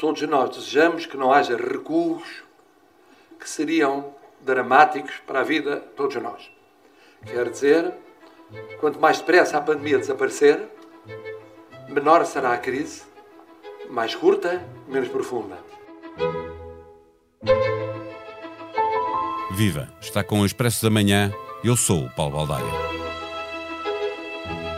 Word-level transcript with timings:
Todos 0.00 0.22
nós 0.22 0.48
desejamos 0.56 1.04
que 1.04 1.14
não 1.14 1.30
haja 1.30 1.54
recuos 1.54 2.22
que 3.38 3.46
seriam 3.46 4.14
dramáticos 4.40 5.12
para 5.26 5.40
a 5.40 5.44
vida 5.44 5.76
de 5.76 5.88
todos 5.88 6.16
nós. 6.16 6.50
Quer 7.22 7.50
dizer, 7.50 7.92
quanto 8.80 8.98
mais 8.98 9.18
depressa 9.18 9.58
a 9.58 9.60
pandemia 9.60 9.98
desaparecer, 9.98 10.66
menor 11.90 12.24
será 12.24 12.54
a 12.54 12.58
crise, 12.58 13.02
mais 13.90 14.14
curta, 14.14 14.66
menos 14.88 15.10
profunda. 15.10 15.58
Viva! 19.50 19.92
Está 20.00 20.24
com 20.24 20.40
o 20.40 20.46
Expresso 20.46 20.82
da 20.82 20.88
Manhã. 20.88 21.30
Eu 21.62 21.76
sou 21.76 22.06
o 22.06 22.10
Paulo 22.10 22.38
Baldaia. 22.38 22.89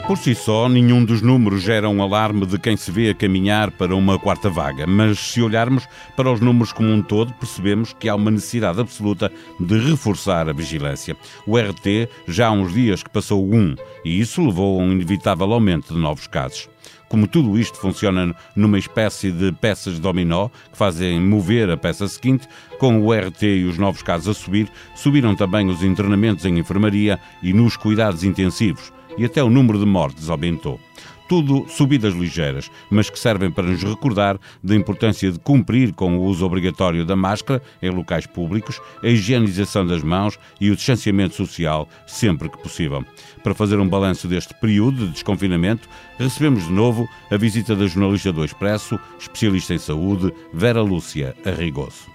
Por 0.06 0.18
si 0.18 0.34
só, 0.34 0.68
nenhum 0.68 1.04
dos 1.04 1.22
números 1.22 1.62
gera 1.62 1.88
um 1.88 2.02
alarme 2.02 2.44
de 2.44 2.58
quem 2.58 2.76
se 2.76 2.90
vê 2.90 3.10
a 3.10 3.14
caminhar 3.14 3.70
para 3.70 3.94
uma 3.94 4.18
quarta 4.18 4.50
vaga, 4.50 4.84
mas 4.84 5.18
se 5.18 5.40
olharmos 5.40 5.86
para 6.16 6.30
os 6.30 6.40
números 6.40 6.72
como 6.72 6.90
um 6.90 7.00
todo, 7.00 7.32
percebemos 7.34 7.92
que 7.92 8.08
há 8.08 8.14
uma 8.16 8.30
necessidade 8.30 8.80
absoluta 8.80 9.30
de 9.60 9.78
reforçar 9.78 10.48
a 10.48 10.52
vigilância. 10.52 11.16
O 11.46 11.56
RT 11.56 12.08
já 12.26 12.48
há 12.48 12.50
uns 12.50 12.74
dias 12.74 13.02
que 13.02 13.10
passou 13.10 13.44
um, 13.54 13.76
e 14.04 14.20
isso 14.20 14.44
levou 14.44 14.80
a 14.80 14.82
um 14.82 14.92
inevitável 14.92 15.52
aumento 15.52 15.94
de 15.94 16.00
novos 16.00 16.26
casos. 16.26 16.68
Como 17.08 17.28
tudo 17.28 17.58
isto 17.58 17.78
funciona 17.78 18.34
numa 18.56 18.78
espécie 18.78 19.30
de 19.30 19.52
peças 19.52 19.94
de 19.94 20.00
dominó 20.00 20.48
que 20.48 20.76
fazem 20.76 21.20
mover 21.20 21.70
a 21.70 21.76
peça 21.76 22.08
seguinte, 22.08 22.48
com 22.78 23.00
o 23.00 23.12
RT 23.12 23.42
e 23.42 23.64
os 23.64 23.78
novos 23.78 24.02
casos 24.02 24.28
a 24.28 24.34
subir, 24.34 24.68
subiram 24.96 25.36
também 25.36 25.68
os 25.68 25.84
internamentos 25.84 26.44
em 26.44 26.58
enfermaria 26.58 27.20
e 27.40 27.52
nos 27.52 27.76
cuidados 27.76 28.24
intensivos 28.24 28.92
e 29.16 29.24
até 29.24 29.42
o 29.42 29.50
número 29.50 29.78
de 29.78 29.86
mortes 29.86 30.28
aumentou. 30.28 30.80
Tudo 31.28 31.66
subidas 31.66 32.12
ligeiras, 32.12 32.70
mas 32.90 33.08
que 33.08 33.18
servem 33.18 33.50
para 33.50 33.66
nos 33.66 33.82
recordar 33.82 34.38
da 34.62 34.74
importância 34.74 35.32
de 35.32 35.38
cumprir 35.38 35.94
com 35.94 36.18
o 36.18 36.24
uso 36.24 36.44
obrigatório 36.44 37.06
da 37.06 37.16
máscara 37.16 37.62
em 37.80 37.88
locais 37.88 38.26
públicos, 38.26 38.78
a 39.02 39.08
higienização 39.08 39.86
das 39.86 40.02
mãos 40.02 40.38
e 40.60 40.70
o 40.70 40.76
distanciamento 40.76 41.34
social 41.34 41.88
sempre 42.06 42.50
que 42.50 42.58
possível. 42.58 43.02
Para 43.42 43.54
fazer 43.54 43.78
um 43.78 43.88
balanço 43.88 44.28
deste 44.28 44.52
período 44.60 45.06
de 45.06 45.12
desconfinamento, 45.12 45.88
recebemos 46.18 46.66
de 46.66 46.72
novo 46.72 47.08
a 47.30 47.36
visita 47.38 47.74
da 47.74 47.86
jornalista 47.86 48.30
do 48.30 48.44
Expresso, 48.44 49.00
especialista 49.18 49.72
em 49.72 49.78
saúde, 49.78 50.32
Vera 50.52 50.82
Lúcia 50.82 51.34
Arrigoso. 51.46 52.12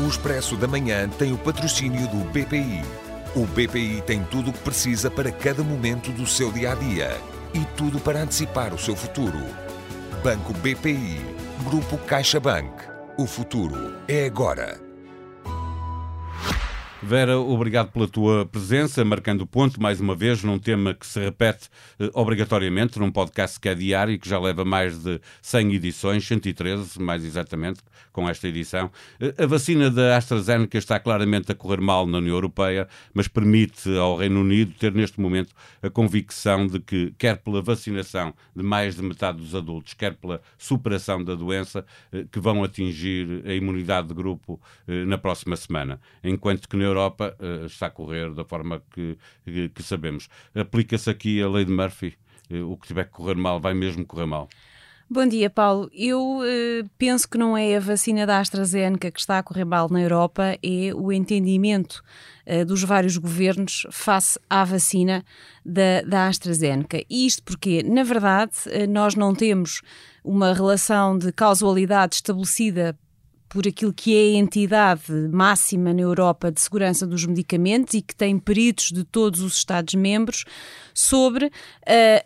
O 0.00 0.06
Expresso 0.06 0.56
da 0.56 0.68
Manhã 0.68 1.08
tem 1.08 1.32
o 1.32 1.38
patrocínio 1.38 2.06
do 2.08 2.24
BPI. 2.30 3.07
O 3.36 3.46
BPI 3.46 4.02
tem 4.06 4.24
tudo 4.24 4.50
o 4.50 4.52
que 4.52 4.60
precisa 4.60 5.10
para 5.10 5.30
cada 5.30 5.62
momento 5.62 6.10
do 6.12 6.26
seu 6.26 6.50
dia 6.50 6.72
a 6.72 6.74
dia 6.74 7.10
e 7.52 7.64
tudo 7.76 8.00
para 8.00 8.22
antecipar 8.22 8.72
o 8.72 8.78
seu 8.78 8.96
futuro. 8.96 9.38
Banco 10.22 10.52
BPI, 10.54 11.20
Grupo 11.64 11.98
CaixaBank. 11.98 12.70
O 13.16 13.26
futuro 13.26 13.96
é 14.08 14.26
agora. 14.26 14.87
Vera, 17.00 17.38
obrigado 17.38 17.92
pela 17.92 18.08
tua 18.08 18.44
presença, 18.44 19.04
marcando 19.04 19.42
o 19.42 19.46
ponto 19.46 19.80
mais 19.80 20.00
uma 20.00 20.16
vez 20.16 20.42
num 20.42 20.58
tema 20.58 20.92
que 20.92 21.06
se 21.06 21.20
repete 21.20 21.68
eh, 22.00 22.10
obrigatoriamente 22.12 22.98
num 22.98 23.08
podcast 23.08 23.60
que 23.60 23.68
é 23.68 23.74
diário 23.74 24.14
e 24.14 24.18
que 24.18 24.28
já 24.28 24.36
leva 24.36 24.64
mais 24.64 24.98
de 24.98 25.20
100 25.40 25.74
edições, 25.74 26.26
113 26.26 27.00
mais 27.00 27.24
exatamente, 27.24 27.80
com 28.12 28.28
esta 28.28 28.48
edição. 28.48 28.90
Eh, 29.20 29.32
a 29.38 29.46
vacina 29.46 29.88
da 29.88 30.16
AstraZeneca 30.16 30.76
está 30.76 30.98
claramente 30.98 31.52
a 31.52 31.54
correr 31.54 31.80
mal 31.80 32.04
na 32.04 32.18
União 32.18 32.34
Europeia, 32.34 32.88
mas 33.14 33.28
permite 33.28 33.96
ao 33.96 34.16
Reino 34.16 34.40
Unido 34.40 34.74
ter 34.76 34.92
neste 34.92 35.20
momento 35.20 35.54
a 35.80 35.88
convicção 35.88 36.66
de 36.66 36.80
que, 36.80 37.14
quer 37.16 37.36
pela 37.36 37.62
vacinação 37.62 38.34
de 38.56 38.64
mais 38.64 38.96
de 38.96 39.02
metade 39.04 39.38
dos 39.38 39.54
adultos, 39.54 39.94
quer 39.94 40.14
pela 40.14 40.40
superação 40.58 41.22
da 41.22 41.36
doença, 41.36 41.86
eh, 42.10 42.24
que 42.30 42.40
vão 42.40 42.64
atingir 42.64 43.44
a 43.46 43.54
imunidade 43.54 44.08
de 44.08 44.14
grupo 44.14 44.60
eh, 44.88 45.04
na 45.04 45.16
próxima 45.16 45.54
semana. 45.54 46.00
Enquanto 46.24 46.68
que 46.68 46.76
na 46.76 46.87
Europa 46.88 47.36
uh, 47.38 47.66
está 47.66 47.86
a 47.86 47.90
correr 47.90 48.32
da 48.34 48.44
forma 48.44 48.82
que, 48.90 49.16
que, 49.44 49.68
que 49.68 49.82
sabemos. 49.82 50.28
Aplica-se 50.54 51.08
aqui 51.08 51.42
a 51.42 51.48
lei 51.48 51.64
de 51.64 51.72
Murphy? 51.72 52.16
Uh, 52.50 52.70
o 52.72 52.76
que 52.76 52.86
tiver 52.86 53.04
que 53.04 53.12
correr 53.12 53.36
mal 53.36 53.60
vai 53.60 53.74
mesmo 53.74 54.04
correr 54.04 54.26
mal? 54.26 54.48
Bom 55.10 55.26
dia, 55.26 55.48
Paulo. 55.48 55.88
Eu 55.92 56.40
uh, 56.40 56.90
penso 56.98 57.28
que 57.28 57.38
não 57.38 57.56
é 57.56 57.76
a 57.76 57.80
vacina 57.80 58.26
da 58.26 58.40
AstraZeneca 58.40 59.10
que 59.10 59.20
está 59.20 59.38
a 59.38 59.42
correr 59.42 59.64
mal 59.64 59.88
na 59.88 60.02
Europa, 60.02 60.58
é 60.62 60.92
o 60.94 61.12
entendimento 61.12 62.02
dos 62.66 62.82
vários 62.82 63.18
governos 63.18 63.86
face 63.90 64.40
à 64.48 64.64
vacina 64.64 65.22
da, 65.62 66.00
da 66.00 66.28
AstraZeneca. 66.28 67.04
E 67.10 67.26
isto 67.26 67.42
porque, 67.42 67.82
na 67.82 68.02
verdade, 68.02 68.52
nós 68.88 69.14
não 69.14 69.34
temos 69.34 69.82
uma 70.24 70.54
relação 70.54 71.18
de 71.18 71.30
causalidade 71.30 72.14
estabelecida 72.14 72.96
por 73.48 73.66
aquilo 73.66 73.92
que 73.92 74.14
é 74.14 74.36
a 74.36 74.38
entidade 74.38 75.10
máxima 75.32 75.94
na 75.94 76.02
Europa 76.02 76.52
de 76.52 76.60
segurança 76.60 77.06
dos 77.06 77.24
medicamentos 77.24 77.94
e 77.94 78.02
que 78.02 78.14
tem 78.14 78.38
peritos 78.38 78.90
de 78.92 79.04
todos 79.04 79.40
os 79.40 79.56
Estados-membros 79.56 80.44
sobre 80.92 81.46
uh, 81.46 81.50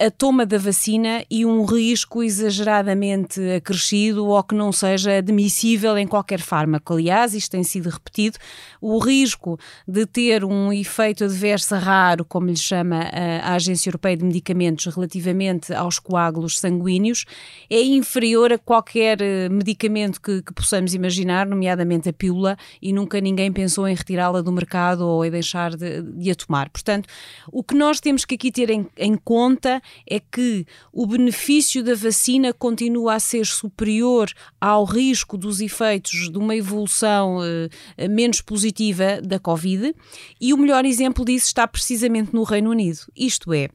a 0.07 0.11
toma 0.11 0.45
da 0.45 0.59
vacina 0.59 1.25
e 1.31 1.45
um 1.45 1.65
risco 1.65 2.23
exageradamente 2.23 3.41
acrescido 3.53 4.27
ou 4.27 4.43
que 4.43 4.55
não 4.55 4.73
seja 4.73 5.19
admissível 5.19 5.97
em 5.97 6.07
qualquer 6.07 6.41
fármaco. 6.41 6.95
Aliás, 6.95 7.35
isto 7.35 7.53
tem 7.53 7.63
sido 7.63 7.89
repetido, 7.89 8.39
o 8.81 8.99
risco 8.99 9.59
de 9.87 10.07
ter 10.07 10.45
um 10.45 10.73
efeito 10.73 11.25
adverso 11.25 11.77
raro, 11.77 12.25
como 12.25 12.47
lhe 12.47 12.57
chama 12.57 13.11
a 13.43 13.55
Agência 13.55 13.91
Europeia 13.91 14.17
de 14.17 14.25
Medicamentos, 14.25 14.87
relativamente 14.87 15.73
aos 15.73 15.99
coágulos 15.99 16.59
sanguíneos, 16.59 17.25
é 17.71 17.81
inferior 17.83 18.53
a 18.53 18.59
qualquer 18.59 19.21
eh, 19.21 19.49
medicamento 19.49 20.21
que, 20.21 20.43
que 20.43 20.53
possamos 20.53 20.95
imaginar 20.95 21.12
imaginar, 21.13 21.47
nomeadamente 21.47 22.09
a 22.09 22.13
pílula, 22.13 22.57
e 22.81 22.93
nunca 22.93 23.21
ninguém 23.21 23.53
pensou 23.53 23.87
em 23.87 23.95
retirá-la 23.95 24.41
do 24.41 24.51
mercado 24.51 25.07
ou 25.07 25.25
em 25.25 25.31
deixar 25.31 25.77
de, 25.77 26.03
de, 26.03 26.31
a 26.31 26.35
tomar. 26.35 26.71
Portanto, 26.71 27.09
o 27.51 27.63
que 27.63 27.75
nós 27.75 28.01
temos 28.01 28.25
que 28.25 28.35
aqui 28.35 28.51
ter 28.51 28.71
em, 28.71 28.87
em 28.97 29.15
conta 29.17 29.81
é 30.09 30.19
que 30.19 30.67
o 30.93 31.07
benefício 31.07 31.85
da 31.85 31.95
vacina 31.95 32.53
continua 32.53 33.15
a 33.15 33.21
ser 33.21 33.45
superior 33.47 34.31
ao 34.61 34.85
risco 34.85 35.37
dos 35.37 35.61
efeitos 35.61 36.31
de 36.31 36.39
uma 36.39 36.57
evolução 36.57 37.39
eh, 37.43 38.09
menos 38.09 38.41
positiva 38.41 39.21
da 39.23 39.39
Covid, 39.39 39.95
e 40.41 40.55
o 40.55 40.57
melhor 40.57 40.85
exemplo 40.85 41.25
disso 41.25 41.47
está 41.47 41.67
precisamente 41.69 42.33
no 42.33 42.43
Reino 42.43 42.71
Unido. 42.71 43.01
Isto 43.15 43.53
é, 43.53 43.69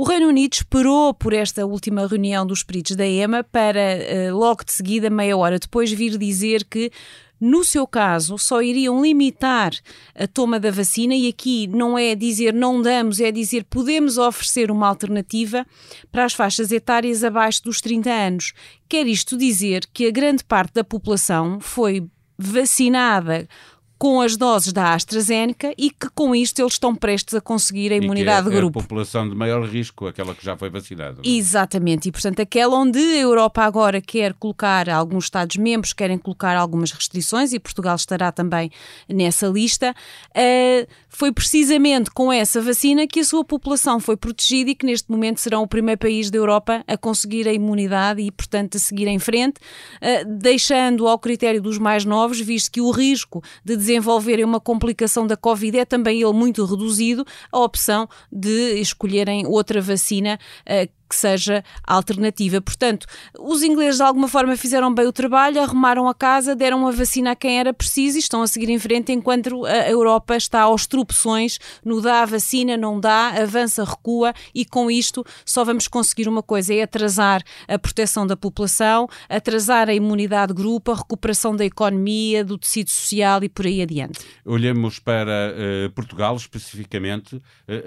o 0.00 0.02
Reino 0.02 0.28
Unido 0.28 0.54
esperou 0.54 1.12
por 1.12 1.34
esta 1.34 1.66
última 1.66 2.06
reunião 2.06 2.46
dos 2.46 2.62
peritos 2.62 2.96
da 2.96 3.06
EMA 3.06 3.44
para, 3.44 3.78
eh, 3.78 4.32
logo 4.32 4.64
de 4.64 4.72
seguida, 4.72 5.10
meia 5.10 5.36
hora 5.36 5.58
depois, 5.58 5.92
vir 5.92 6.16
dizer 6.16 6.64
que 6.64 6.90
no 7.38 7.62
seu 7.62 7.86
caso, 7.86 8.38
só 8.38 8.62
iriam 8.62 9.02
limitar 9.02 9.72
a 10.14 10.26
toma 10.26 10.58
da 10.58 10.70
vacina, 10.70 11.14
e 11.14 11.28
aqui 11.28 11.66
não 11.66 11.98
é 11.98 12.14
dizer 12.14 12.54
não 12.54 12.80
damos, 12.80 13.20
é 13.20 13.30
dizer 13.30 13.64
podemos 13.64 14.16
oferecer 14.16 14.70
uma 14.70 14.88
alternativa 14.88 15.66
para 16.10 16.24
as 16.24 16.32
faixas 16.32 16.72
etárias 16.72 17.22
abaixo 17.22 17.62
dos 17.64 17.82
30 17.82 18.10
anos. 18.10 18.52
Quer 18.88 19.06
isto 19.06 19.36
dizer 19.36 19.86
que 19.92 20.06
a 20.06 20.10
grande 20.10 20.42
parte 20.42 20.72
da 20.72 20.84
população 20.84 21.60
foi 21.60 22.08
vacinada 22.38 23.46
com 24.00 24.22
as 24.22 24.34
doses 24.34 24.72
da 24.72 24.94
AstraZeneca 24.94 25.74
e 25.76 25.90
que 25.90 26.08
com 26.14 26.34
isto 26.34 26.58
eles 26.58 26.72
estão 26.72 26.94
prestes 26.94 27.34
a 27.34 27.40
conseguir 27.40 27.92
a 27.92 27.96
imunidade 27.96 28.46
é, 28.46 28.50
de 28.50 28.56
grupo. 28.56 28.78
É 28.78 28.80
a 28.80 28.82
população 28.82 29.28
de 29.28 29.34
maior 29.34 29.62
risco, 29.68 30.06
aquela 30.06 30.34
que 30.34 30.42
já 30.42 30.56
foi 30.56 30.70
vacinada. 30.70 31.20
É? 31.22 31.28
Exatamente, 31.28 32.08
e 32.08 32.12
portanto 32.12 32.40
aquela 32.40 32.74
onde 32.74 32.98
a 32.98 33.18
Europa 33.18 33.62
agora 33.62 34.00
quer 34.00 34.32
colocar, 34.32 34.88
alguns 34.88 35.24
Estados-membros 35.24 35.92
querem 35.92 36.16
colocar 36.16 36.56
algumas 36.56 36.92
restrições 36.92 37.52
e 37.52 37.60
Portugal 37.60 37.94
estará 37.94 38.32
também 38.32 38.70
nessa 39.06 39.46
lista, 39.48 39.94
uh, 40.30 40.88
foi 41.10 41.30
precisamente 41.30 42.10
com 42.10 42.32
essa 42.32 42.58
vacina 42.62 43.06
que 43.06 43.20
a 43.20 43.24
sua 43.24 43.44
população 43.44 44.00
foi 44.00 44.16
protegida 44.16 44.70
e 44.70 44.74
que 44.74 44.86
neste 44.86 45.10
momento 45.10 45.40
serão 45.40 45.62
o 45.62 45.68
primeiro 45.68 45.98
país 45.98 46.30
da 46.30 46.38
Europa 46.38 46.82
a 46.86 46.96
conseguir 46.96 47.46
a 47.46 47.52
imunidade 47.52 48.22
e 48.22 48.30
portanto 48.30 48.78
a 48.78 48.80
seguir 48.80 49.08
em 49.08 49.18
frente, 49.18 49.58
uh, 49.58 50.26
deixando 50.26 51.06
ao 51.06 51.18
critério 51.18 51.60
dos 51.60 51.76
mais 51.76 52.06
novos, 52.06 52.40
visto 52.40 52.72
que 52.72 52.80
o 52.80 52.90
risco 52.90 53.42
de 53.62 53.89
desenvolverem 53.90 54.44
uma 54.44 54.60
complicação 54.60 55.26
da 55.26 55.36
Covid 55.36 55.78
é 55.78 55.84
também 55.84 56.22
ele 56.22 56.32
muito 56.32 56.64
reduzido, 56.64 57.26
a 57.50 57.58
opção 57.58 58.08
de 58.30 58.80
escolherem 58.80 59.46
outra 59.46 59.80
vacina 59.80 60.38
uh, 60.62 60.99
que 61.10 61.16
seja 61.16 61.64
alternativa. 61.84 62.60
Portanto, 62.60 63.06
os 63.38 63.64
ingleses 63.64 63.96
de 63.96 64.04
alguma 64.04 64.28
forma 64.28 64.56
fizeram 64.56 64.94
bem 64.94 65.06
o 65.06 65.12
trabalho, 65.12 65.60
arrumaram 65.60 66.08
a 66.08 66.14
casa, 66.14 66.54
deram 66.54 66.86
a 66.86 66.92
vacina 66.92 67.32
a 67.32 67.36
quem 67.36 67.58
era 67.58 67.74
preciso 67.74 68.16
e 68.16 68.20
estão 68.20 68.42
a 68.42 68.46
seguir 68.46 68.70
em 68.70 68.78
frente 68.78 69.10
enquanto 69.12 69.66
a 69.66 69.90
Europa 69.90 70.36
está 70.36 70.62
aos 70.62 70.86
tropeções 70.86 71.58
no 71.84 72.00
dá 72.00 72.22
a 72.22 72.26
vacina, 72.26 72.76
não 72.76 73.00
dá, 73.00 73.28
avança, 73.30 73.84
recua 73.84 74.32
e 74.54 74.64
com 74.64 74.88
isto 74.88 75.24
só 75.44 75.64
vamos 75.64 75.88
conseguir 75.88 76.28
uma 76.28 76.42
coisa, 76.42 76.72
é 76.72 76.82
atrasar 76.82 77.42
a 77.66 77.78
proteção 77.78 78.24
da 78.26 78.36
população, 78.36 79.08
atrasar 79.28 79.88
a 79.88 79.94
imunidade 79.94 80.54
de 80.54 80.62
grupo, 80.62 80.92
a 80.92 80.94
recuperação 80.94 81.56
da 81.56 81.64
economia, 81.64 82.44
do 82.44 82.56
tecido 82.56 82.90
social 82.90 83.42
e 83.42 83.48
por 83.48 83.66
aí 83.66 83.82
adiante. 83.82 84.20
Olhemos 84.44 85.00
para 85.00 85.54
uh, 85.54 85.90
Portugal 85.90 86.36
especificamente, 86.36 87.36
uh, 87.36 87.42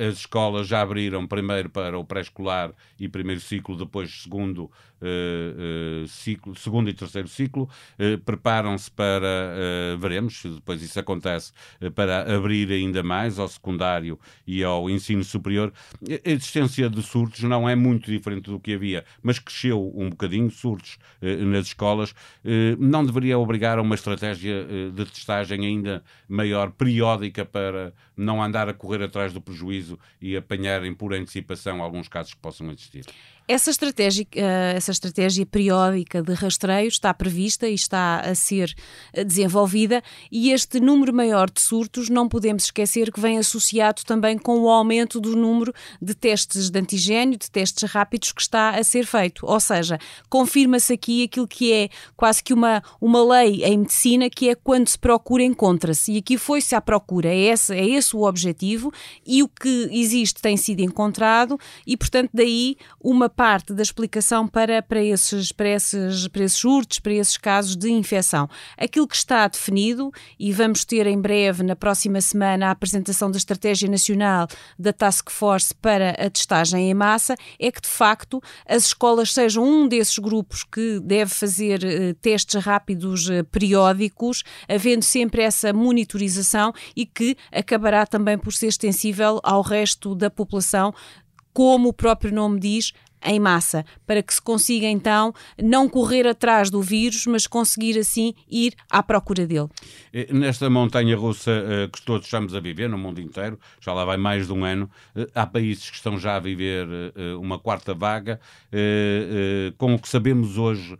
as 0.10 0.18
escolas 0.18 0.68
já 0.68 0.82
abriram 0.82 1.26
primeiro 1.26 1.70
para 1.70 1.98
o 1.98 2.04
pré-escolar 2.04 2.74
e 3.00 3.08
primeiro 3.14 3.40
ciclo, 3.40 3.78
depois 3.78 4.24
segundo 4.24 4.64
uh, 4.66 6.08
ciclo, 6.08 6.56
segundo 6.58 6.90
e 6.90 6.94
terceiro 6.94 7.28
ciclo, 7.28 7.70
uh, 8.00 8.18
preparam-se 8.26 8.92
para, 8.92 9.54
veremos 10.00 10.42
se 10.42 10.50
depois 10.50 10.82
isso 10.82 11.00
acontece, 11.00 11.54
para 11.96 12.36
abrir 12.36 12.72
ainda 12.72 13.04
mais 13.04 13.38
ao 13.38 13.48
secundário 13.48 14.20
e 14.46 14.64
ao 14.64 14.90
ensino 14.90 15.24
superior. 15.24 15.72
A 16.26 16.30
existência 16.30 16.90
de 16.90 17.02
surtos 17.04 17.44
não 17.44 17.70
é 17.70 17.76
muito 17.76 18.12
diferente 18.12 18.50
do 18.50 18.60
que 18.60 18.74
havia, 18.74 19.06
mas 19.22 19.40
cresceu 19.40 19.94
um 19.96 20.10
bocadinho, 20.10 20.50
surtos 20.50 20.98
nas 21.22 21.68
escolas. 21.68 22.16
Não 22.80 23.06
deveria 23.06 23.38
obrigar 23.38 23.78
a 23.78 23.82
uma 23.82 23.96
estratégia 23.96 24.66
de 24.94 25.06
testagem 25.06 25.66
ainda 25.66 26.04
maior, 26.28 26.72
periódica, 26.72 27.46
para 27.46 27.94
não 28.18 28.42
andar 28.42 28.68
a 28.68 28.74
correr 28.74 29.04
atrás 29.04 29.32
do 29.32 29.42
prejuízo 29.42 30.00
e 30.22 30.36
apanharem 30.36 30.94
por 30.94 31.14
antecipação 31.14 31.82
alguns 31.82 32.08
casos 32.08 32.34
que 32.34 32.40
possam 32.40 32.72
existir. 32.72 33.03
these. 33.06 33.16
Essa 33.46 33.72
estratégia, 33.72 34.26
eh, 34.38 34.74
essa 34.78 34.92
estratégia 34.92 35.46
periódica 35.46 36.22
de 36.22 36.34
rastreio 36.34 36.88
está 36.88 37.14
prevista 37.14 37.68
e 37.68 37.74
está 37.74 38.22
a 38.22 38.34
ser 38.34 38.74
eh, 39.12 39.26
desenvolvida, 39.26 40.02
e 40.32 40.52
este 40.52 40.80
número 40.80 41.14
maior 41.14 41.52
de 41.52 41.60
surtos 41.60 42.08
não 42.08 42.30
podemos 42.30 42.64
esquecer 42.64 43.12
que 43.12 43.20
vem 43.20 43.38
associado 43.38 44.04
também 44.06 44.38
com 44.38 44.62
o 44.62 44.70
aumento 44.70 45.20
do 45.20 45.36
número 45.36 45.74
de 46.02 46.16
testes 46.16 46.70
de 46.70 46.80
antigênio, 46.80 47.38
de 47.38 47.52
testes 47.52 47.92
rápidos 47.92 48.32
que 48.32 48.42
está 48.42 48.70
a 48.70 48.84
ser 48.84 49.06
feito. 49.06 49.46
Ou 49.46 49.60
seja, 49.60 50.00
confirma-se 50.30 50.94
aqui 50.94 51.24
aquilo 51.24 51.48
que 51.48 51.74
é 51.74 51.90
quase 52.16 52.42
que 52.42 52.54
uma, 52.54 52.82
uma 53.02 53.22
lei 53.26 53.62
em 53.66 53.80
medicina, 53.80 54.30
que 54.30 54.52
é 54.52 54.56
quando 54.56 54.88
se 54.88 54.98
procura, 54.98 55.44
encontra-se. 55.44 56.14
E 56.14 56.18
aqui 56.20 56.38
foi-se 56.38 56.76
à 56.76 56.80
procura. 56.80 57.28
É 57.28 57.38
esse, 57.38 57.76
é 57.76 57.86
esse 57.86 58.16
o 58.16 58.24
objetivo, 58.24 58.90
e 59.28 59.44
o 59.44 59.50
que 59.50 59.90
existe 59.92 60.42
tem 60.42 60.56
sido 60.56 60.80
encontrado, 60.80 61.60
e 61.86 61.98
portanto, 61.98 62.30
daí 62.34 62.78
uma 63.02 63.33
parte 63.36 63.74
da 63.74 63.82
explicação 63.82 64.48
para, 64.48 64.82
para, 64.82 65.04
esses, 65.04 65.52
para, 65.52 65.70
esses, 65.70 66.28
para 66.28 66.44
esses 66.44 67.00
para 67.00 67.14
esses 67.14 67.38
casos 67.38 67.76
de 67.76 67.92
infecção. 67.92 68.50
Aquilo 68.78 69.08
que 69.08 69.16
está 69.16 69.48
definido, 69.48 70.12
e 70.40 70.52
vamos 70.52 70.86
ter 70.86 71.08
em 71.08 71.20
breve, 71.20 71.64
na 71.64 71.76
próxima 71.76 72.22
semana, 72.22 72.68
a 72.68 72.72
apresentação 72.72 73.30
da 73.32 73.38
Estratégia 73.38 73.90
Nacional 73.90 74.48
da 74.78 74.94
Task 74.94 75.30
Force 75.30 75.74
para 75.74 76.12
a 76.12 76.30
testagem 76.30 76.90
em 76.90 76.94
massa, 76.94 77.36
é 77.60 77.72
que 77.72 77.82
de 77.82 77.88
facto 77.88 78.42
as 78.68 78.88
escolas 78.88 79.34
sejam 79.34 79.64
um 79.64 79.88
desses 79.88 80.18
grupos 80.18 80.64
que 80.64 81.00
deve 81.00 81.32
fazer 81.34 81.84
eh, 81.84 82.14
testes 82.22 82.64
rápidos 82.64 83.30
eh, 83.30 83.44
periódicos, 83.44 84.44
havendo 84.70 85.04
sempre 85.04 85.42
essa 85.42 85.74
monitorização 85.74 86.74
e 86.96 87.06
que 87.06 87.36
acabará 87.52 88.06
também 88.06 88.38
por 88.38 88.54
ser 88.54 88.68
extensível 88.68 89.40
ao 89.44 89.62
resto 89.62 90.16
da 90.16 90.30
população, 90.30 90.94
como 91.54 91.90
o 91.90 91.94
próprio 91.94 92.34
nome 92.34 92.60
diz, 92.60 92.94
em 93.26 93.40
massa, 93.40 93.86
para 94.06 94.22
que 94.22 94.34
se 94.34 94.42
consiga 94.42 94.88
então 94.88 95.34
não 95.62 95.88
correr 95.88 96.28
atrás 96.28 96.70
do 96.70 96.82
vírus, 96.82 97.26
mas 97.26 97.48
conseguir 97.48 97.98
assim 97.98 98.34
ir 98.50 98.74
à 98.90 99.02
procura 99.02 99.46
dele. 99.46 99.68
Nesta 100.32 100.70
montanha 100.70 101.16
russa 101.16 101.52
eh, 101.52 101.88
que 101.88 102.02
todos 102.02 102.26
estamos 102.26 102.56
a 102.56 102.60
viver 102.60 102.90
no 102.90 102.98
mundo 102.98 103.20
inteiro, 103.20 103.60
já 103.80 103.94
lá 103.94 104.06
vai 104.06 104.18
mais 104.18 104.48
de 104.48 104.54
um 104.54 104.64
ano, 104.64 104.90
eh, 105.16 105.28
há 105.34 105.46
países 105.46 105.90
que 105.90 105.96
estão 105.96 106.18
já 106.20 106.36
a 106.36 106.40
viver 106.40 106.88
eh, 107.16 107.34
uma 107.36 107.60
quarta 107.60 107.94
vaga. 107.94 108.40
Com 109.78 109.96
o 109.96 110.00
que 110.00 110.08
sabemos 110.08 110.58
hoje, 110.58 110.98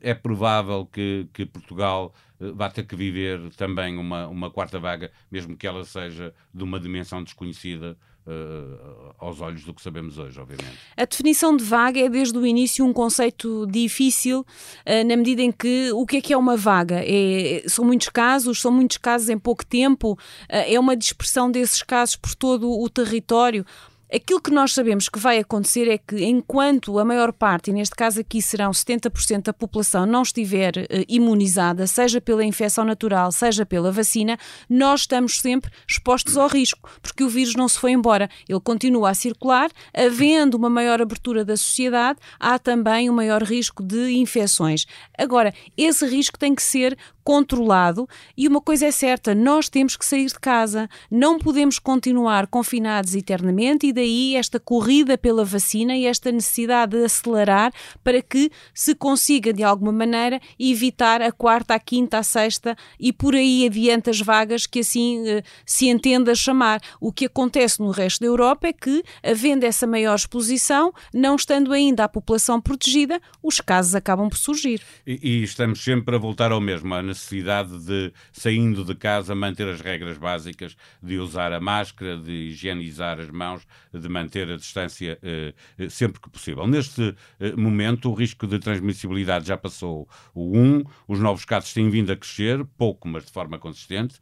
é 0.00 0.14
provável 0.14 0.86
que, 0.86 1.26
que 1.32 1.46
Portugal 1.46 2.12
vai 2.38 2.70
ter 2.70 2.84
que 2.84 2.94
viver 2.94 3.40
também 3.56 3.96
uma, 3.96 4.26
uma 4.28 4.50
quarta 4.50 4.78
vaga, 4.78 5.10
mesmo 5.30 5.56
que 5.56 5.66
ela 5.66 5.84
seja 5.84 6.34
de 6.52 6.62
uma 6.62 6.78
dimensão 6.78 7.22
desconhecida 7.22 7.96
Uh, 8.26 9.12
aos 9.18 9.42
olhos 9.42 9.64
do 9.64 9.74
que 9.74 9.82
sabemos 9.82 10.16
hoje, 10.16 10.40
obviamente. 10.40 10.78
A 10.96 11.04
definição 11.04 11.54
de 11.54 11.62
vaga 11.62 12.00
é 12.00 12.08
desde 12.08 12.38
o 12.38 12.46
início 12.46 12.82
um 12.82 12.92
conceito 12.92 13.66
difícil, 13.66 14.40
uh, 14.40 15.06
na 15.06 15.14
medida 15.14 15.42
em 15.42 15.52
que 15.52 15.92
o 15.92 16.06
que 16.06 16.16
é 16.16 16.20
que 16.22 16.32
é 16.32 16.36
uma 16.36 16.56
vaga? 16.56 17.02
É, 17.04 17.62
são 17.66 17.84
muitos 17.84 18.08
casos, 18.08 18.62
são 18.62 18.72
muitos 18.72 18.96
casos 18.96 19.28
em 19.28 19.38
pouco 19.38 19.64
tempo, 19.66 20.12
uh, 20.12 20.16
é 20.48 20.80
uma 20.80 20.96
dispersão 20.96 21.50
desses 21.50 21.82
casos 21.82 22.16
por 22.16 22.34
todo 22.34 22.70
o 22.70 22.88
território. 22.88 23.66
Aquilo 24.12 24.40
que 24.40 24.50
nós 24.50 24.72
sabemos 24.72 25.08
que 25.08 25.18
vai 25.18 25.38
acontecer 25.38 25.88
é 25.88 25.98
que, 25.98 26.24
enquanto 26.24 26.98
a 26.98 27.04
maior 27.04 27.32
parte, 27.32 27.70
e 27.70 27.72
neste 27.72 27.94
caso 27.94 28.20
aqui 28.20 28.40
serão 28.42 28.70
70% 28.70 29.44
da 29.44 29.52
população, 29.52 30.06
não 30.06 30.22
estiver 30.22 30.76
uh, 30.76 31.04
imunizada, 31.08 31.86
seja 31.86 32.20
pela 32.20 32.44
infecção 32.44 32.84
natural, 32.84 33.32
seja 33.32 33.64
pela 33.64 33.90
vacina, 33.90 34.38
nós 34.68 35.00
estamos 35.00 35.40
sempre 35.40 35.70
expostos 35.88 36.36
ao 36.36 36.48
risco, 36.48 36.88
porque 37.02 37.24
o 37.24 37.28
vírus 37.28 37.54
não 37.54 37.66
se 37.66 37.78
foi 37.78 37.92
embora. 37.92 38.28
Ele 38.48 38.60
continua 38.60 39.10
a 39.10 39.14
circular, 39.14 39.70
havendo 39.92 40.56
uma 40.56 40.70
maior 40.70 41.00
abertura 41.00 41.44
da 41.44 41.56
sociedade, 41.56 42.18
há 42.38 42.58
também 42.58 43.08
um 43.08 43.14
maior 43.14 43.42
risco 43.42 43.82
de 43.82 44.12
infecções. 44.12 44.86
Agora, 45.18 45.52
esse 45.76 46.06
risco 46.06 46.38
tem 46.38 46.54
que 46.54 46.62
ser 46.62 46.96
controlado 47.24 48.06
e 48.36 48.46
uma 48.46 48.60
coisa 48.60 48.86
é 48.86 48.90
certa, 48.90 49.34
nós 49.34 49.68
temos 49.68 49.96
que 49.96 50.04
sair 50.04 50.26
de 50.26 50.38
casa, 50.38 50.88
não 51.10 51.38
podemos 51.38 51.78
continuar 51.78 52.46
confinados 52.46 53.14
eternamente 53.14 53.86
e 53.86 53.92
daí 53.92 54.36
esta 54.36 54.60
corrida 54.60 55.16
pela 55.16 55.44
vacina 55.44 55.96
e 55.96 56.06
esta 56.06 56.30
necessidade 56.30 56.98
de 56.98 57.04
acelerar 57.04 57.72
para 58.04 58.20
que 58.20 58.50
se 58.74 58.94
consiga 58.94 59.52
de 59.52 59.64
alguma 59.64 59.92
maneira 59.92 60.40
evitar 60.58 61.22
a 61.22 61.32
quarta, 61.32 61.74
a 61.74 61.78
quinta, 61.78 62.18
a 62.18 62.22
sexta 62.22 62.76
e 63.00 63.12
por 63.12 63.34
aí 63.34 63.66
adiante 63.66 64.10
as 64.10 64.20
vagas 64.20 64.66
que 64.66 64.80
assim 64.80 65.26
eh, 65.26 65.42
se 65.64 65.88
entenda 65.88 66.34
chamar. 66.34 66.80
O 67.00 67.12
que 67.12 67.26
acontece 67.26 67.80
no 67.80 67.90
resto 67.90 68.20
da 68.20 68.26
Europa 68.26 68.68
é 68.68 68.72
que, 68.72 69.02
havendo 69.22 69.64
essa 69.64 69.86
maior 69.86 70.14
exposição, 70.14 70.92
não 71.12 71.36
estando 71.36 71.72
ainda 71.72 72.04
a 72.04 72.08
população 72.08 72.60
protegida, 72.60 73.20
os 73.42 73.60
casos 73.60 73.94
acabam 73.94 74.28
por 74.28 74.36
surgir. 74.36 74.82
E, 75.06 75.18
e 75.22 75.42
estamos 75.42 75.82
sempre 75.82 76.14
a 76.14 76.18
voltar 76.18 76.52
ao 76.52 76.60
mesmo, 76.60 76.94
a 76.94 77.13
necessidade 77.14 77.78
de, 77.78 78.12
saindo 78.32 78.84
de 78.84 78.94
casa, 78.94 79.34
manter 79.34 79.68
as 79.68 79.80
regras 79.80 80.18
básicas 80.18 80.76
de 81.02 81.18
usar 81.18 81.52
a 81.52 81.60
máscara, 81.60 82.18
de 82.18 82.32
higienizar 82.32 83.18
as 83.20 83.30
mãos, 83.30 83.66
de 83.92 84.08
manter 84.08 84.50
a 84.50 84.56
distância 84.56 85.18
eh, 85.22 85.54
eh, 85.78 85.88
sempre 85.88 86.20
que 86.20 86.28
possível. 86.28 86.66
Neste 86.66 87.14
eh, 87.38 87.52
momento, 87.56 88.10
o 88.10 88.14
risco 88.14 88.46
de 88.46 88.58
transmissibilidade 88.58 89.46
já 89.46 89.56
passou 89.56 90.08
o 90.34 90.58
1, 90.58 90.84
os 91.08 91.20
novos 91.20 91.44
casos 91.44 91.72
têm 91.72 91.88
vindo 91.88 92.12
a 92.12 92.16
crescer, 92.16 92.64
pouco, 92.76 93.08
mas 93.08 93.24
de 93.24 93.32
forma 93.32 93.58
consistente. 93.58 94.18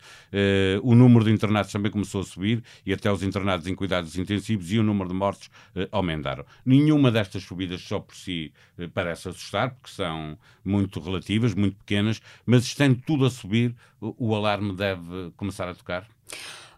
o 0.83 0.95
número 0.95 1.25
de 1.25 1.31
internados 1.33 1.73
também 1.73 1.91
começou 1.91 2.21
a 2.21 2.25
subir 2.25 2.63
e 2.85 2.93
até 2.93 3.11
os 3.11 3.23
internados 3.23 3.67
em 3.67 3.75
cuidados 3.75 4.17
intensivos 4.19 4.71
e 4.71 4.79
o 4.79 4.83
número 4.83 5.09
de 5.09 5.15
mortes 5.15 5.51
aumentaram. 5.91 6.45
Nenhuma 6.65 7.11
destas 7.11 7.43
subidas 7.45 7.81
só 7.81 7.99
por 7.99 8.15
si 8.15 8.53
parece 8.93 9.29
assustar, 9.29 9.71
porque 9.71 9.91
são 9.91 10.39
muito 10.65 11.01
relativas, 11.01 11.55
muito 11.55 11.77
pequenas, 11.79 12.21
mas 12.45 12.67
estando 12.83 13.03
tudo 13.07 13.27
a 13.27 13.31
subir, 13.31 13.75
o 14.01 14.35
alarme 14.35 14.75
deve 14.75 15.31
começar 15.37 15.69
a 15.69 15.75
tocar? 15.75 16.07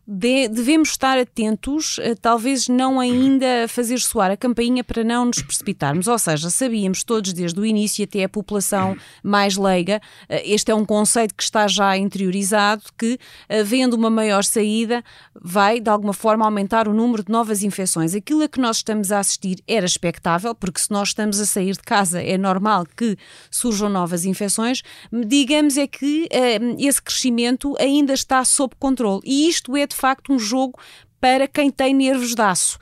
De, 0.07 0.49
devemos 0.49 0.91
estar 0.91 1.19
atentos, 1.19 1.99
eh, 2.01 2.15
talvez 2.15 2.69
não 2.69 3.01
ainda 3.01 3.67
fazer 3.69 3.99
soar 4.01 4.31
a 4.31 4.37
campainha 4.37 4.85
para 4.85 5.03
não 5.03 5.25
nos 5.25 5.41
precipitarmos. 5.41 6.09
Ou 6.09 6.19
seja, 6.19 6.51
sabíamos 6.51 7.03
todos 7.03 7.33
desde 7.33 7.59
o 7.59 7.65
início, 7.65 8.05
até 8.05 8.25
a 8.25 8.29
população 8.29 8.97
mais 9.23 9.57
leiga, 9.57 10.01
eh, 10.29 10.43
este 10.53 10.71
é 10.71 10.75
um 10.75 10.85
conceito 10.85 11.35
que 11.35 11.43
está 11.43 11.67
já 11.67 11.97
interiorizado, 11.97 12.83
que 12.99 13.19
havendo 13.49 13.95
uma 13.95 14.11
maior 14.11 14.45
saída, 14.45 15.03
vai 15.35 15.81
de 15.81 15.89
alguma 15.89 16.13
forma 16.13 16.45
aumentar 16.45 16.87
o 16.87 16.93
número 16.93 17.25
de 17.25 17.33
novas 17.33 17.63
infecções. 17.63 18.15
Aquilo 18.15 18.43
a 18.43 18.49
que 18.49 18.61
nós 18.61 18.77
estamos 18.77 19.11
a 19.11 19.21
assistir 19.21 19.63
era 19.67 19.87
expectável, 19.87 20.55
porque 20.55 20.81
se 20.81 20.91
nós 20.91 21.09
estamos 21.09 21.41
a 21.41 21.47
sair 21.47 21.73
de 21.73 21.83
casa 21.83 22.23
é 22.23 22.37
normal 22.37 22.87
que 22.97 23.17
surjam 23.51 23.89
novas 23.89 24.25
infecções. 24.25 24.83
Digamos 25.27 25.77
é 25.77 25.87
que 25.87 26.25
uh, 26.25 26.77
esse 26.79 27.01
crescimento 27.01 27.75
ainda 27.79 28.13
está 28.13 28.45
sob 28.45 28.75
controle. 28.79 29.21
E 29.25 29.49
isto 29.49 29.77
é 29.77 29.87
de 29.87 29.94
facto 29.95 30.33
um 30.33 30.39
jogo 30.39 30.79
para 31.21 31.49
quem 31.49 31.71
tem 31.71 31.95
nervos 31.95 32.35
de 32.35 32.43
aço. 32.43 32.79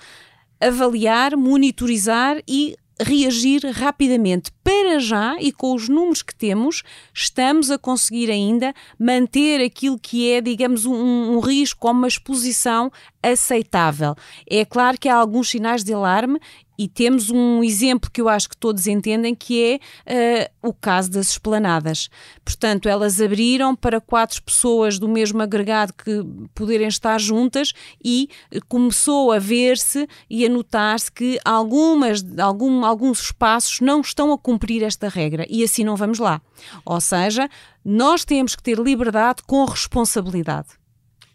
Avaliar, 0.61 1.37
monitorizar 1.37 2.41
e 2.47 2.77
reagir 3.01 3.65
rapidamente. 3.73 4.51
Para 4.63 4.99
já, 4.99 5.37
e 5.41 5.53
com 5.53 5.75
os 5.75 5.89
números 5.89 6.23
que 6.23 6.35
temos, 6.35 6.83
estamos 7.13 7.71
a 7.71 7.79
conseguir 7.79 8.31
ainda 8.31 8.75
manter 8.99 9.65
aquilo 9.65 9.99
que 9.99 10.31
é, 10.31 10.41
digamos, 10.41 10.87
um, 10.87 10.95
um 10.95 11.41
risco 11.41 11.87
ou 11.87 11.93
uma 11.93 12.09
exposição 12.09 12.91
aceitável. 13.23 14.15
É 14.49 14.65
claro 14.65 14.99
que 14.99 15.09
há 15.09 15.17
alguns 15.17 15.51
sinais 15.51 15.83
de 15.85 15.93
alarme 15.93 16.39
e 16.83 16.89
temos 16.89 17.31
um 17.31 17.63
exemplo 17.63 18.11
que 18.11 18.21
eu 18.21 18.29
acho 18.29 18.49
que 18.49 18.57
todos 18.57 18.89
entendem, 18.89 19.37
que 19.37 19.81
é 20.05 20.51
uh, 20.63 20.69
o 20.69 20.75
caso 20.75 21.13
das 21.13 21.31
esplanadas. 21.31 22.09
Portanto, 22.45 22.89
elas 22.89 23.21
abriram 23.21 23.77
para 23.77 24.01
quatro 24.01 24.43
pessoas 24.43 24.99
do 24.99 25.09
mesmo 25.09 25.41
agregado 25.41 25.93
que 25.93 26.25
poderem 26.53 26.89
estar 26.89 27.21
juntas 27.21 27.73
e 28.05 28.29
começou 28.69 29.31
a 29.31 29.39
ver-se 29.39 30.09
e 30.29 30.45
a 30.45 30.49
notar-se 30.49 31.13
que 31.13 31.39
algumas, 31.45 32.25
algum, 32.37 32.85
alguns 32.85 33.21
espaços 33.21 33.79
não 33.79 34.01
estão 34.01 34.33
a 34.33 34.39
cumprir 34.39 34.83
esta 34.83 35.09
regra 35.09 35.47
e 35.49 35.63
assim 35.63 35.85
não 35.85 35.95
vamos 35.95 36.19
lá. 36.19 36.43
Ou 36.85 37.01
seja, 37.01 37.49
nós 37.85 38.25
temos 38.25 38.57
que 38.57 38.63
ter 38.65 38.77
liberdade 38.77 39.41
com 39.47 39.65
responsabilidade. 39.65 40.82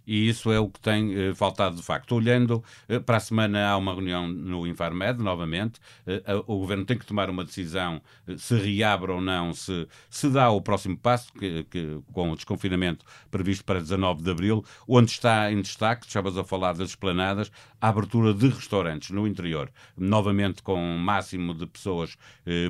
E 0.08 0.30
isso 0.30 0.50
é 0.54 0.60
o 0.60 0.70
que 0.70 0.80
tem 0.80 1.32
uh, 1.32 1.36
faltado 1.36 1.76
de 1.76 1.84
facto. 1.84 2.16
Olhando, 2.16 2.64
uh, 2.90 3.02
para 3.02 3.18
a 3.18 3.20
semana 3.20 3.68
há 3.68 3.76
uma 3.76 3.94
reunião 3.94 4.26
no 4.26 4.66
Infarmed, 4.66 5.22
novamente. 5.22 5.82
Uh, 6.08 6.40
o 6.48 6.60
Governo 6.60 6.86
tem 6.86 6.98
que 6.98 7.06
tomar 7.06 7.30
uma 7.30 7.44
decisão 7.44 8.02
se 8.38 8.56
reabre 8.56 9.12
ou 9.12 9.20
não, 9.20 9.54
se, 9.54 9.86
se 10.10 10.30
dá 10.30 10.50
o 10.50 10.62
próximo 10.62 10.98
passo, 10.98 11.34
que, 11.34 11.66
que, 11.66 12.00
com 12.14 12.32
o 12.32 12.36
desconfinamento 12.36 13.06
previsto 13.30 13.66
para 13.66 13.82
19 13.82 14.24
de 14.24 14.32
abril, 14.32 14.64
onde 14.88 15.12
está 15.12 15.52
em 15.52 15.62
destaque, 15.62 16.08
estavas 16.08 16.38
a 16.38 16.44
falar 16.44 16.74
das 16.74 16.90
esplanadas, 16.90 17.52
a 17.82 17.90
abertura 17.90 18.34
de 18.34 18.48
restaurantes 18.48 19.10
no 19.10 19.28
interior, 19.28 19.70
novamente 19.98 20.64
com 20.64 20.80
um 20.80 20.98
máximo 20.98 21.54
de 21.54 21.66
pessoas 21.66 22.18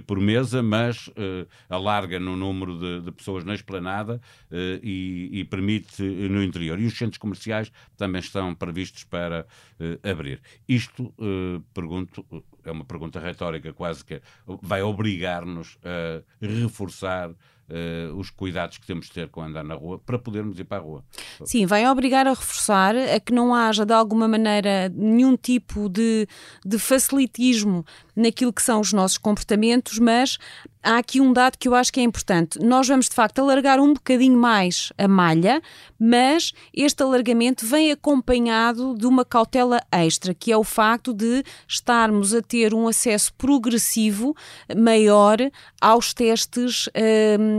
por 0.05 0.19
mesa, 0.19 0.63
mas 0.63 1.09
alarga 1.69 2.19
no 2.19 2.35
número 2.35 2.77
de, 2.77 3.01
de 3.01 3.11
pessoas 3.11 3.43
na 3.43 3.53
esplanada 3.53 4.21
e, 4.81 5.29
e 5.31 5.43
permite 5.45 6.01
no 6.01 6.43
interior. 6.43 6.79
E 6.79 6.85
os 6.85 6.97
centros 6.97 7.17
comerciais 7.27 7.71
também 7.97 8.19
estão 8.19 8.55
previstos 8.55 9.03
para 9.03 9.45
uh, 9.79 10.09
abrir. 10.09 10.41
Isto, 10.67 11.13
uh, 11.19 11.61
pergunto, 11.73 12.25
é 12.63 12.71
uma 12.71 12.85
pergunta 12.85 13.19
retórica 13.19 13.73
quase 13.73 14.03
que 14.05 14.21
vai 14.61 14.81
obrigar-nos 14.81 15.77
a 15.83 16.23
reforçar 16.45 17.31
uh, 17.69 18.15
os 18.15 18.29
cuidados 18.29 18.77
que 18.77 18.85
temos 18.85 19.07
de 19.07 19.13
ter 19.13 19.29
com 19.29 19.41
andar 19.41 19.63
na 19.63 19.75
rua 19.75 19.99
para 19.99 20.17
podermos 20.17 20.59
ir 20.59 20.63
para 20.63 20.77
a 20.77 20.81
rua. 20.81 21.03
Sim, 21.45 21.65
vai 21.65 21.87
obrigar 21.87 22.27
a 22.27 22.31
reforçar 22.31 22.95
a 22.95 23.19
que 23.19 23.33
não 23.33 23.53
haja 23.53 23.85
de 23.85 23.93
alguma 23.93 24.27
maneira 24.27 24.89
nenhum 24.95 25.35
tipo 25.35 25.89
de, 25.89 26.27
de 26.65 26.79
facilitismo 26.79 27.85
naquilo 28.15 28.51
que 28.51 28.61
são 28.61 28.79
os 28.79 28.91
nossos 28.93 29.17
comportamentos, 29.17 29.99
mas 29.99 30.37
há 30.81 30.97
aqui 30.97 31.19
um 31.19 31.33
dado 31.33 31.57
que 31.57 31.67
eu 31.67 31.75
acho 31.75 31.91
que 31.91 31.99
é 31.99 32.03
importante. 32.03 32.59
Nós 32.59 32.87
vamos 32.87 33.09
de 33.09 33.15
facto 33.15 33.39
alargar 33.39 33.79
um 33.79 33.93
bocadinho 33.93 34.37
mais 34.37 34.91
a 34.97 35.07
malha, 35.07 35.61
mas 35.99 36.53
este 36.73 37.03
alargamento 37.03 37.65
vem 37.65 37.91
acompanhado 37.91 38.95
de 38.95 39.05
uma 39.05 39.25
cautela 39.25 39.81
extra, 39.91 40.33
que 40.33 40.51
é 40.51 40.57
o 40.57 40.63
facto 40.63 41.13
de 41.13 41.43
estarmos 41.67 42.33
a 42.33 42.41
ter 42.41 42.73
um 42.73 42.87
acesso 42.87 43.33
progressivo 43.33 44.35
maior 44.75 45.37
aos 45.81 46.13
testes 46.13 46.89
hum, 47.39 47.56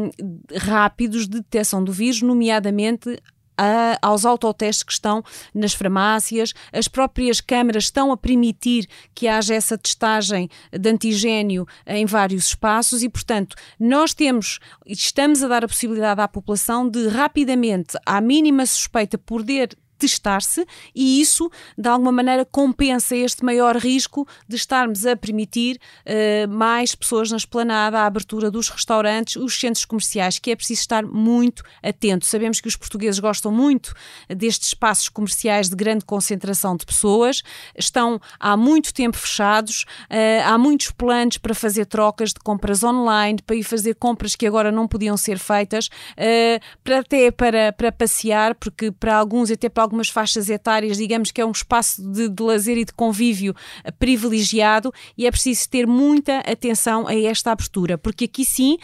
rápidos 0.57 1.29
de 1.29 1.41
detecção 1.41 1.83
do 1.83 1.93
vírus, 1.93 2.23
nomeadamente 2.23 3.19
a, 3.59 3.99
aos 4.01 4.25
autotestes 4.25 4.85
que 4.85 4.93
estão 4.93 5.23
nas 5.53 5.75
farmácias, 5.75 6.55
as 6.73 6.87
próprias 6.87 7.41
câmaras 7.41 7.85
estão 7.85 8.13
a 8.13 8.17
permitir 8.17 8.87
que 9.15 9.27
haja 9.27 9.55
essa 9.55 9.77
testagem 9.77 10.49
de 10.73 10.89
antigênio 10.89 11.67
em 11.87 12.07
vários 12.07 12.47
espaços 12.47 13.03
e, 13.03 13.09
portanto, 13.09 13.57
nós 13.79 14.15
temos, 14.15 14.61
estamos 14.87 15.43
a 15.43 15.49
dar 15.49 15.65
a 15.65 15.69
possibilidade 15.69 16.21
à 16.21 16.29
população 16.29 16.89
de 16.89 17.09
rapidamente, 17.09 17.99
à 18.07 18.21
mínima 18.21 18.65
suspeita, 18.65 19.19
poder 19.19 19.77
testar-se 19.99 20.65
e 20.95 21.21
isso, 21.21 21.51
de 21.77 21.89
alguma 21.89 22.13
maneira, 22.13 22.45
compensa 22.45 23.17
este 23.17 23.45
maior 23.45 23.77
risco 23.77 24.27
de 24.47 24.57
estarmos 24.57 25.05
a 25.07 25.17
permitir 25.17 25.79
uh, 26.07 26.49
mais 26.49 26.95
pessoas 26.95 27.31
na 27.31 27.37
esplanada, 27.37 28.01
a 28.01 28.07
abertura 28.07 28.51
dos 28.51 28.69
restaurantes, 28.69 29.37
os 29.37 29.59
centros 29.59 29.85
comerciais, 29.85 30.39
que 30.39 30.51
é 30.51 30.57
preciso 30.57 30.81
estar 30.81 31.05
muito 31.05 31.63
atento. 31.83 32.27
Sabemos 32.27 32.61
que 32.61 32.69
os 32.69 32.77
portugueses 32.77 33.19
gostam 33.19 33.51
muito 33.51 33.95
destes 34.29 34.69
espaços 34.69 35.09
comerciais 35.09 35.69
de 35.69 35.77
grande 35.77 36.05
concentração 36.05 36.77
de 36.77 36.87
pessoas, 36.87 37.43
estão 37.77 38.21
há 38.39 38.57
muito 38.57 38.93
tempo 38.95 39.17
fechados, 39.17 39.85
uh, 40.11 40.45
há 40.47 40.59
muitos 40.59 40.91
planos 40.91 41.39
para 41.39 41.55
fazer 41.55 41.87
trocas 41.87 42.33
de 42.33 42.41
compras 42.41 42.83
online, 42.83 43.41
para 43.43 43.57
ir 43.57 43.63
fazer 43.63 43.95
compras 43.95 44.37
que 44.37 44.47
agora 44.47 44.71
não 44.71 44.87
podiam 44.87 45.17
ser 45.17 45.39
feitas, 45.39 45.87
uh, 45.87 46.61
para 46.85 46.99
até 47.01 47.31
para, 47.31 47.73
para 47.73 47.93
passear, 47.93 48.55
porque 48.55 48.91
para 48.91 49.17
alguns, 49.17 49.51
até 49.51 49.69
para 49.69 49.85
algumas 49.89 50.11
faixas 50.11 50.51
etárias, 50.51 50.99
digamos 50.99 51.31
que 51.31 51.41
é 51.41 51.47
um 51.47 51.51
espaço 51.51 52.03
de, 52.13 52.29
de 52.29 52.43
lazer 52.43 52.77
e 52.77 52.85
de 52.85 52.93
convívio 52.93 53.55
eh, 53.83 53.91
privilegiado 53.91 54.93
e 55.17 55.27
é 55.27 55.31
preciso 55.31 55.69
ter 55.69 55.87
muita 55.87 56.39
atenção 56.41 57.09
a 57.09 57.15
esta 57.15 57.53
abertura, 57.53 57.97
porque 57.97 58.27
aqui 58.27 58.45
sim 58.45 58.77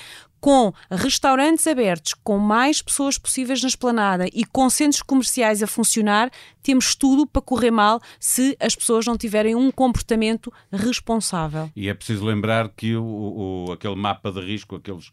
com 0.44 0.74
restaurantes 0.90 1.66
abertos, 1.66 2.12
com 2.12 2.36
mais 2.36 2.82
pessoas 2.82 3.16
possíveis 3.16 3.62
na 3.62 3.68
esplanada 3.68 4.26
e 4.30 4.44
com 4.44 4.68
centros 4.68 5.00
comerciais 5.00 5.62
a 5.62 5.66
funcionar, 5.66 6.30
temos 6.62 6.94
tudo 6.94 7.26
para 7.26 7.40
correr 7.40 7.70
mal 7.70 7.98
se 8.20 8.54
as 8.60 8.74
pessoas 8.74 9.06
não 9.06 9.16
tiverem 9.16 9.54
um 9.54 9.70
comportamento 9.70 10.52
responsável. 10.70 11.70
E 11.74 11.88
é 11.88 11.94
preciso 11.94 12.26
lembrar 12.26 12.68
que 12.68 12.94
o, 12.94 13.66
o 13.68 13.72
aquele 13.72 13.96
mapa 13.96 14.30
de 14.30 14.40
risco, 14.42 14.76
aqueles 14.76 15.10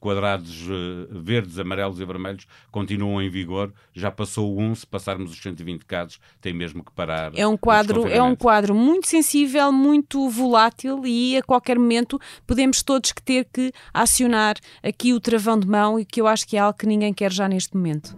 quadrados 0.00 0.62
uh, 0.62 1.08
verdes, 1.10 1.58
amarelos 1.58 2.00
e 2.00 2.04
vermelhos, 2.04 2.46
continuam 2.70 3.20
em 3.20 3.28
vigor. 3.28 3.72
Já 3.94 4.10
passou 4.10 4.58
um, 4.58 4.74
se 4.74 4.86
passarmos 4.86 5.32
os 5.32 5.40
120 5.40 5.84
casos, 5.84 6.18
tem 6.40 6.52
mesmo 6.52 6.84
que 6.84 6.92
parar. 6.92 7.32
É 7.34 7.46
um 7.46 7.56
quadro, 7.56 8.06
é 8.06 8.22
um 8.22 8.34
quadro 8.34 8.74
muito 8.74 9.08
sensível, 9.08 9.70
muito 9.72 10.28
volátil 10.28 11.02
e 11.04 11.36
a 11.36 11.42
qualquer 11.42 11.78
momento 11.78 12.20
podemos 12.46 12.82
todos 12.82 13.12
que 13.12 13.22
ter 13.22 13.46
que 13.52 13.72
acionar 13.92 14.56
aqui 14.82 15.12
o 15.12 15.20
travão 15.20 15.58
de 15.58 15.66
mão 15.66 15.98
e 15.98 16.04
que 16.04 16.20
eu 16.20 16.26
acho 16.26 16.46
que 16.46 16.56
é 16.56 16.60
algo 16.60 16.78
que 16.78 16.86
ninguém 16.86 17.12
quer 17.12 17.32
já 17.32 17.48
neste 17.48 17.76
momento. 17.76 18.16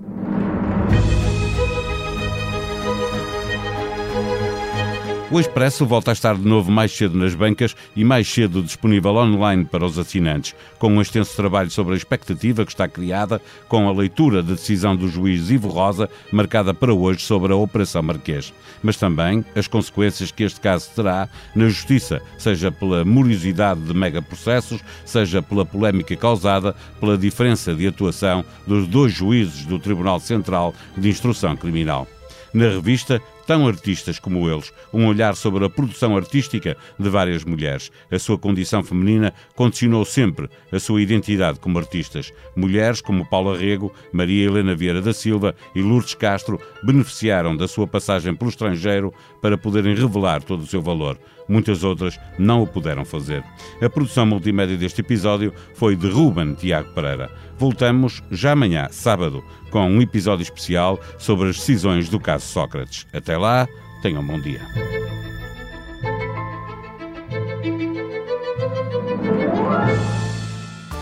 O 5.31 5.39
Expresso 5.39 5.85
volta 5.85 6.11
a 6.11 6.15
estar 6.15 6.37
de 6.37 6.49
novo 6.49 6.71
mais 6.71 6.91
cedo 6.91 7.19
nas 7.19 7.35
bancas 7.35 7.77
e 7.95 8.03
mais 8.03 8.27
cedo 8.27 8.63
disponível 8.63 9.15
online 9.15 9.63
para 9.63 9.85
os 9.85 9.99
assinantes, 9.99 10.55
com 10.79 10.89
um 10.89 11.03
extenso 11.03 11.37
trabalho 11.37 11.71
sobre 11.71 11.93
a 11.93 11.97
expectativa 11.99 12.65
que 12.65 12.73
está 12.73 12.89
criada 12.89 13.39
com 13.69 13.87
a 13.87 13.93
leitura 13.93 14.43
da 14.43 14.55
decisão 14.55 14.97
do 14.97 15.07
juiz 15.07 15.51
Ivo 15.51 15.69
Rosa, 15.69 16.09
marcada 16.33 16.73
para 16.73 16.95
hoje 16.95 17.21
sobre 17.21 17.53
a 17.53 17.57
Operação 17.57 18.03
Marquês. 18.03 18.55
Mas 18.83 18.97
também 18.97 19.45
as 19.55 19.69
consequências 19.69 20.33
que 20.33 20.45
este 20.45 20.61
caso 20.61 20.89
terá 20.97 21.29
na 21.55 21.69
Justiça, 21.69 22.23
seja 22.39 22.73
pela 22.73 23.05
morosidade 23.05 23.83
de 23.83 23.93
megaprocessos, 23.93 24.81
seja 25.05 25.43
pela 25.43 25.67
polémica 25.67 26.17
causada 26.17 26.75
pela 26.99 27.19
diferença 27.19 27.75
de 27.75 27.87
atuação 27.87 28.43
dos 28.67 28.87
dois 28.87 29.13
juízes 29.13 29.67
do 29.67 29.79
Tribunal 29.79 30.21
Central 30.21 30.75
de 30.97 31.11
Instrução 31.11 31.55
Criminal. 31.55 32.09
Na 32.55 32.71
revista 32.71 33.21
tão 33.49 33.67
artistas 33.67 34.19
como 34.19 34.47
eles, 34.47 34.71
um 34.93 35.07
olhar 35.07 35.35
sobre 35.35 35.65
a 35.65 35.71
produção 35.71 36.15
artística 36.15 36.77
de 36.99 37.09
várias 37.09 37.45
mulheres. 37.45 37.91
A 38.13 38.19
sua 38.19 38.37
condição 38.37 38.85
feminina 38.85 39.33
condicionou 39.57 40.05
sempre 40.05 40.51
a 40.71 40.79
sua 40.79 41.01
identidade 41.01 41.59
como 41.59 41.79
artistas. 41.79 42.31
Mulheres 42.55 43.01
como 43.01 43.25
Paula 43.25 43.57
Rego, 43.57 43.91
Maria 44.13 44.45
Helena 44.45 44.77
Vieira 44.77 45.01
da 45.01 45.15
Silva 45.15 45.55
e 45.75 45.81
Lourdes 45.81 46.15
Castro 46.15 46.61
beneficiaram 46.83 47.57
da 47.57 47.67
sua 47.67 47.87
passagem 47.87 48.35
pelo 48.35 48.51
estrangeiro 48.51 49.15
para 49.41 49.57
poderem 49.57 49.95
revelar 49.95 50.43
todo 50.43 50.61
o 50.61 50.67
seu 50.67 50.83
valor. 50.83 51.19
Muitas 51.49 51.83
outras 51.83 52.21
não 52.39 52.63
o 52.63 52.67
puderam 52.67 53.05
fazer. 53.05 53.43
A 53.81 53.89
produção 53.89 54.27
multimédia 54.27 54.77
deste 54.77 55.01
episódio 55.01 55.53
foi 55.75 55.97
de 55.97 56.09
Ruben 56.09 56.55
Tiago 56.55 56.93
Pereira. 56.93 57.31
Voltamos 57.57 58.23
já 58.31 58.53
amanhã, 58.53 58.89
sábado, 58.91 59.43
com 59.71 59.89
um 59.89 60.03
episódio 60.03 60.43
especial 60.43 61.01
sobre 61.17 61.49
as 61.49 61.57
decisões 61.57 62.09
do 62.09 62.21
caso 62.21 62.47
Sócrates. 62.47 63.07
Até 63.13 63.39
lá, 63.39 63.67
tenham 64.03 64.23
um 64.23 64.27
bom 64.27 64.41
dia. 64.41 64.61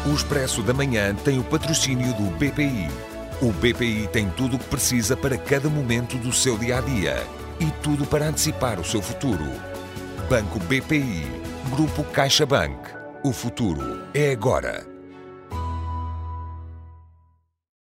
O 0.07 0.15
Expresso 0.15 0.62
da 0.62 0.73
Manhã 0.73 1.15
tem 1.15 1.38
o 1.38 1.45
patrocínio 1.45 2.15
do 2.15 2.31
BPI. 2.37 2.88
O 3.43 3.53
BPI 3.53 4.09
tem 4.12 4.31
tudo 4.31 4.57
o 4.57 4.59
que 4.59 4.67
precisa 4.67 5.17
para 5.17 5.37
cada 5.37 5.69
momento 5.69 6.17
do 6.17 6.33
seu 6.33 6.57
dia 6.57 6.79
a 6.79 6.81
dia 6.81 7.26
e 7.61 7.71
tudo 7.83 8.07
para 8.07 8.29
antecipar 8.29 8.79
o 8.81 8.85
seu 8.85 9.03
futuro. 9.03 9.45
Banco 10.28 10.59
BPI, 10.59 11.23
Grupo 11.71 12.02
CaixaBank. 12.02 12.76
O 13.23 13.33
futuro 13.33 14.02
é 14.12 14.33
agora. 14.33 14.96